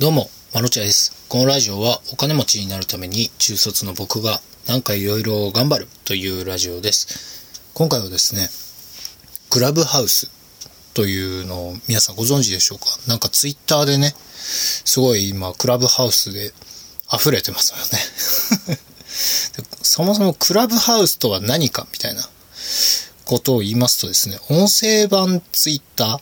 [0.00, 1.26] どうも、まろちゃです。
[1.28, 7.72] このラジオはお金持ちになるために中卒の僕がなんかいろいろ頑張るというラジオです。
[7.74, 8.48] 今回はですね、
[9.50, 10.30] クラブハウス
[10.94, 12.86] というのを皆さんご存知でしょうか？
[13.08, 16.52] なんかツイッターでね、すごい今クラブハウスで
[17.12, 17.78] 溢れてますよ
[18.68, 18.78] ね。
[19.82, 22.22] そもそもクラブハウスとは何かみたいな
[23.24, 26.20] ことを言いますとですね、音声版ツイッター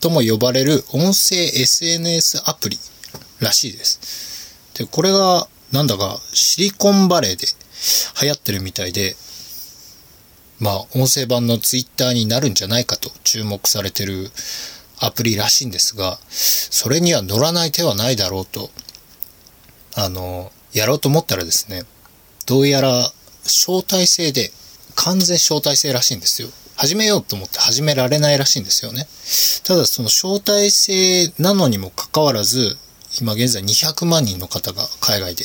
[0.00, 2.80] とも呼ばれる音声 SNS アプリ
[3.40, 4.74] らしいです。
[4.74, 7.46] で、これがなんだかシリコンバレーで
[8.22, 9.16] 流行ってるみたいで、
[10.60, 14.30] まあ音声版のツイッターになるんじゃないかと注目されてる
[15.00, 18.70] アプリらしいんですが、それには乗らない手はないだろうと、
[19.96, 21.82] あの、やろうと思ったらですね、
[22.46, 23.12] どうやら
[23.44, 24.50] 招待制で、
[24.96, 26.48] 完全招待制らしいんですよ。
[26.76, 29.06] 始めようと思って始められないらしいんですよね。
[29.64, 32.76] ただその招待制なのにもかかわらず、
[33.20, 35.44] 今現在200万人の方が海外で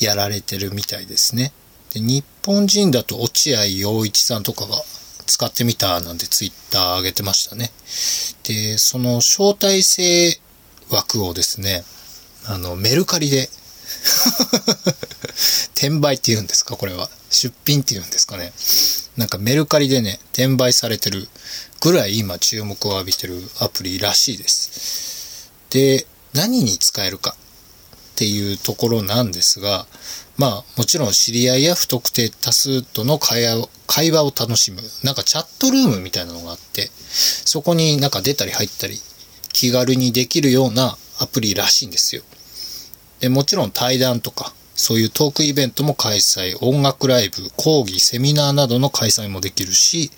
[0.00, 1.52] やられてるみたいですね。
[1.92, 4.76] で日本人だと落合陽一さんとかが
[5.26, 7.70] 使ってみたなんてツイッター上げてましたね。
[8.44, 10.38] で、その招待制
[10.90, 11.84] 枠をですね、
[12.46, 13.48] あの、メルカリで
[15.74, 17.10] 転売って言うんですかこれは。
[17.30, 18.52] 出品って言うんですかね。
[19.16, 21.28] なんかメルカリでね、転売されてる
[21.80, 25.50] ぐらい今注目を浴びてるアプリらしいです。
[25.70, 27.36] で、何に使えるか
[28.14, 29.86] っていうところなんですが、
[30.36, 36.90] まあもちろん知り合いや不特定多数との会話を会話を楽しむ、なんかチャットルームみたいなのがあって、
[37.44, 38.98] そこになんか出たり入ったり
[39.52, 42.22] 気軽にできるようなアプリらしいんですよ。
[43.20, 50.10] でもちろん対談とか、そういうトークイベントも開催、音楽ライブ、講義、セミナーなどの開催もできるし、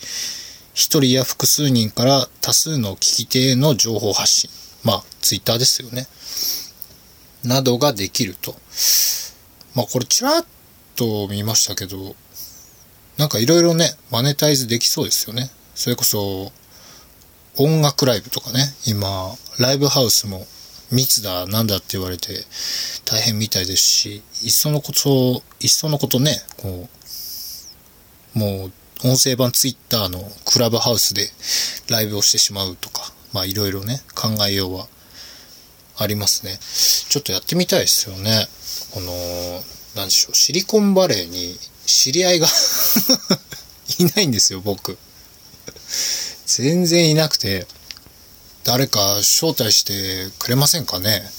[0.72, 4.50] 一人や複数人から多数の聞き手への情報発信。
[4.86, 6.06] まあ、ツイッターですよね。
[7.42, 8.54] などができると。
[9.74, 10.46] まあ、これちらっ
[10.94, 12.14] と見ましたけど、
[13.18, 15.50] なんかいろいろね、マネタイズできそうですよね。
[15.74, 16.52] それこそ、
[17.56, 20.46] 音楽ライブとかね、今、ライブハウスも
[20.92, 22.44] 密だなんだって言われて
[23.04, 26.88] 大変みたいですし、いっそのこと、いっそのことね、こ
[28.34, 28.72] う、もう
[29.04, 31.28] 音声版ツイッターのクラブハウスで
[31.90, 34.86] ライブをしてしまうとか、まあいろいろね、考えようは
[35.98, 36.58] ありますね。
[37.10, 38.48] ちょっとやってみたいですよね。
[38.92, 39.12] この、
[39.94, 42.48] なんでしょう、シリコンバレーに知り合いが
[44.00, 44.96] いないんですよ、僕。
[46.46, 47.66] 全然いなくて、
[48.64, 51.30] 誰か招待してくれませんかね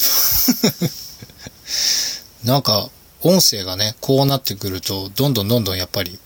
[2.46, 2.92] なんか、
[3.24, 6.20] 音声がね、こうなってくると、どんどんどんどんやっぱり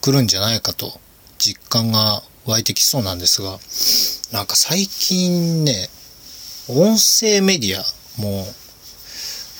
[0.00, 0.98] 来るんじゃないかと
[1.38, 3.60] 実感が湧いてきそうなんですが、
[4.32, 5.88] なんか最近ね、
[6.68, 7.82] 音声メディア
[8.20, 8.44] も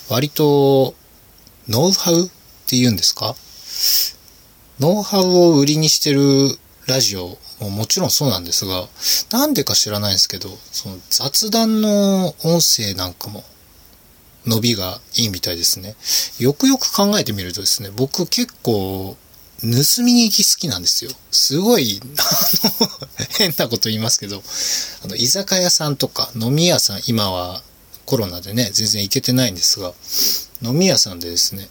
[0.09, 0.93] 割と
[1.67, 2.29] ノウハウっ
[2.67, 3.35] て言うんですか？
[4.79, 6.19] ノウハウを売りにしてる
[6.87, 8.87] ラジオももちろんそうなんですが、
[9.31, 13.43] なんでか知らないんですけど、その雑談の音声なんかも
[14.45, 15.95] 伸びがいいみたいですね。
[16.37, 19.17] よくよく考えてみるとですね、僕結構
[19.61, 19.67] 盗
[20.03, 21.11] みに行き好きなんですよ。
[21.31, 22.05] すごい、あ
[22.85, 23.08] の、
[23.39, 24.43] 変なこと言いますけど、
[25.05, 27.61] あの、居酒屋さんとか飲み屋さん、今は
[28.05, 29.93] コロナでね、全然行けてないんですが、
[30.61, 31.69] 飲み屋さんでですね、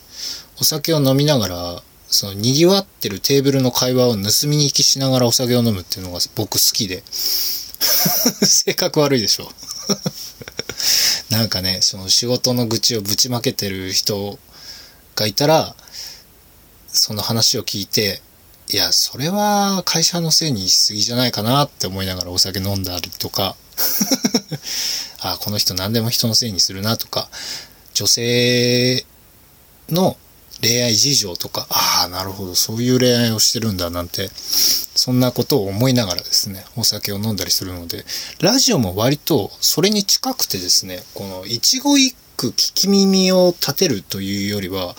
[0.58, 7.02] お酒を飲みながら、その賑わってるテーブルの会話を盗みに行きしながらお酒を飲むっていうのが僕好きで、
[8.42, 9.52] 性格悪いでしょ。
[11.28, 14.38] なんかね、その仕事の愚痴をぶちまけてる人
[15.16, 15.76] がいたら、
[16.90, 18.22] その話を聞いて、
[18.70, 23.56] いや、それは会社のせいにしすぎじゃないかなって思いながらお酒飲んだりとか、
[25.20, 27.30] あ、この人何でも人のせいにするなとか、
[27.94, 29.06] 女性
[29.88, 30.18] の
[30.60, 38.04] 恋愛事情とか、ああ、なるほど、そういう恋愛をしてるんだなんて、そんなことを思いながらですね、お酒を飲んだりするので、
[38.40, 44.94] ラジオも割とそれに近くてですね、この一語一句聞き耳を立てるというよりは、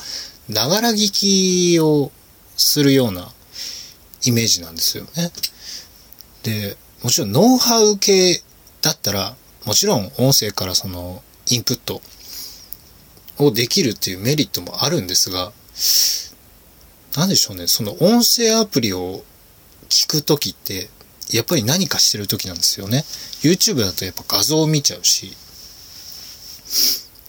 [0.48, 2.12] ながら聞きを
[2.58, 3.32] するような
[4.30, 5.32] イメージなんですよね。
[6.44, 8.42] で、もちろんノウハウ系
[8.82, 9.36] だったら、
[9.66, 12.02] もちろん音声からそのインプット
[13.38, 15.52] をできるっていうメリットもあるんですが、
[17.18, 19.24] なんでしょうね、その音声アプリを
[19.90, 20.90] 聞くときって、
[21.32, 23.04] やっぱり何かしてるときなんですよね。
[23.42, 25.36] YouTube だとやっぱ画像を見ちゃうし、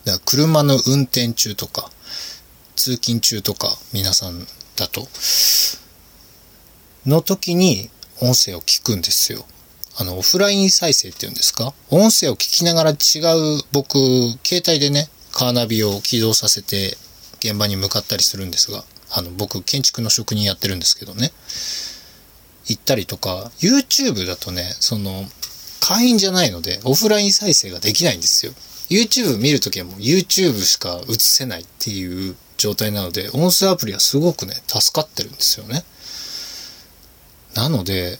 [0.04, 1.90] だから車の運転中とか、
[2.76, 5.08] 通勤中とか、皆さんだと、
[7.06, 9.44] の時に音声を聞くんですよ。
[9.96, 11.74] あの、オフライン再生っていうんですか？
[11.90, 13.98] 音声を聞きながら違う、僕、
[14.44, 16.96] 携帯でね、カーナビを起動させて、
[17.40, 21.32] 現場に向かったりするんですが、あの、僕、建築の職人やってるんですけどね。
[22.66, 25.26] 行ったりとか、YouTube だとね、その、
[25.80, 28.52] 会員じゃないので、オフライン再生ができないんですよ。
[28.90, 35.84] YouTube 見るときはもう YouTube しか映せないっていう状態なので、音声アプリはすごくね、助かってるんですよね。
[37.54, 38.18] なので、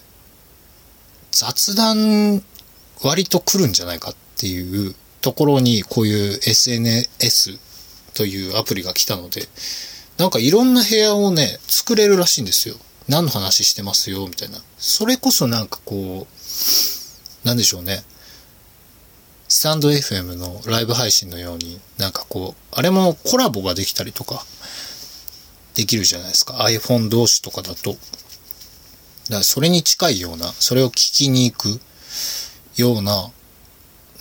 [1.30, 2.42] 雑談
[3.02, 7.58] 割と来るんじゃないかっていうところにこういう SNS
[8.14, 9.48] というアプリが来たので、
[10.18, 12.76] なんかいろんな部屋をね、作れるらしいんですよ。
[13.08, 14.58] 何の話してますよ、みたいな。
[14.78, 18.04] それこそなんかこう、なんでしょうね。
[19.48, 24.44] スタンド FM のライブ配信のように、なんかこう、あれもコラボができたりとか、
[25.74, 26.54] できるじゃないですか。
[26.54, 27.96] iPhone 同士とかだと。
[29.28, 31.80] だからそれに近いような、それを聞きに行く
[32.76, 33.30] ような、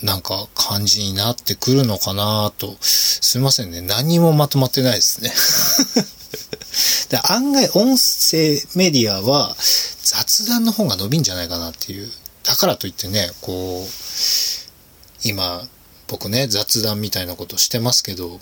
[0.02, 2.76] なんか感じになってくるのかなと。
[2.80, 3.82] すいませんね。
[3.82, 5.32] 何もまとまってないですね。
[7.10, 9.56] で案外音声メディアは
[10.02, 12.10] 雑談の方が伸びんじゃないかなっていう。
[12.44, 15.66] だからといってね、こう、今、
[16.06, 18.40] 僕ね、雑談みたいなことしてますけど、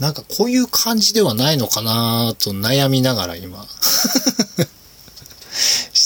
[0.00, 3.66] なんかこういう感じではないのかなと悩みながら今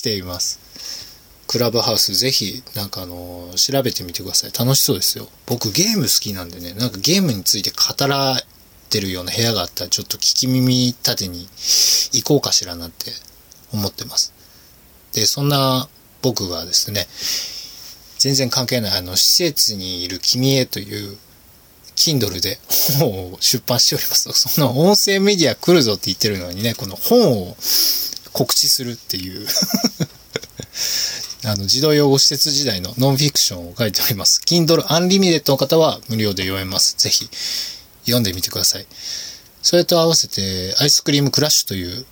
[0.00, 0.58] しています。
[1.46, 4.52] クラブハウスぜひ、なんかあの、調べてみてください。
[4.58, 5.28] 楽しそうですよ。
[5.44, 8.44] 僕ゲーム好きなんでね、なんかゲームについて語られ
[8.88, 11.40] てるような部屋があったら、ちょっと聞き耳立てに
[12.12, 13.12] 行こうかしらなって
[13.74, 14.32] 思ってます。
[15.12, 15.86] で、そんな
[16.22, 17.06] 僕がですね、
[18.18, 21.18] 全然関係ないあの、施設にいる君へという、
[21.96, 22.58] Kindle で
[22.98, 24.32] 本を出版しております。
[24.32, 27.56] その音声メディア来るぞって言ってるのにね、この本を
[28.32, 29.46] 告知するっていう
[31.44, 34.42] あの、児童養護施設時代のノンフィクションを書いております。
[34.44, 36.96] Kindle Unlimited の方は無料で読めます。
[36.98, 37.28] ぜひ
[38.04, 38.86] 読んでみてください。
[39.62, 42.04] それと合わせて、アイスクリームクラッシュという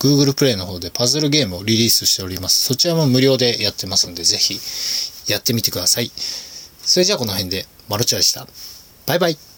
[0.00, 2.64] Google Play の方でパズルゲームをリリースしております。
[2.64, 4.60] そちらも無料でやってますので、ぜひ
[5.28, 6.10] やってみてください。
[6.82, 8.46] それじゃあこの辺で、マルチャでした。
[9.06, 9.53] バイバイ。